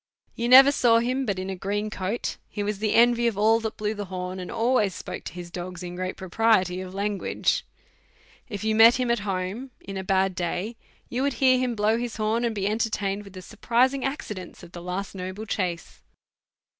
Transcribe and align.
You 0.33 0.49
never 0.49 0.71
saw 0.71 0.97
him 0.97 1.27
but 1.27 1.37
in 1.37 1.51
a 1.51 1.55
green 1.55 1.91
coat; 1.91 2.37
he 2.49 2.63
was 2.63 2.79
the 2.79 2.95
envy 2.95 3.27
of 3.27 3.37
all 3.37 3.59
that 3.59 3.77
blew 3.77 3.93
the 3.93 4.05
horn, 4.05 4.39
and 4.39 4.49
always 4.49 4.95
spoke 4.95 5.23
to 5.25 5.33
his 5.33 5.51
dogs 5.51 5.83
in 5.83 5.95
great 5.95 6.17
propriety 6.17 6.81
of 6.81 6.95
language. 6.95 7.63
If 8.49 8.63
you 8.63 8.73
met 8.73 8.95
him 8.95 9.11
at 9.11 9.19
home 9.29 9.69
in 9.79 9.97
a 9.97 10.03
bad 10.03 10.33
day, 10.33 10.75
you 11.07 11.21
would 11.21 11.33
hear 11.33 11.59
him 11.59 11.75
blow 11.75 11.99
his 11.99 12.15
horn, 12.15 12.43
and 12.43 12.55
be 12.55 12.65
entertained 12.65 13.23
with 13.25 13.33
the 13.33 13.43
surprising 13.43 14.03
accidents 14.03 14.63
of 14.63 14.71
the 14.71 14.81
last 14.81 15.13
noble 15.13 15.45
chace. 15.45 16.01